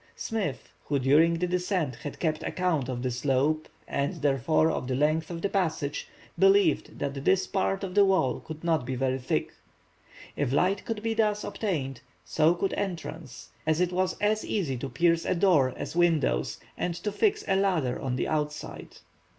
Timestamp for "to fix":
16.95-17.43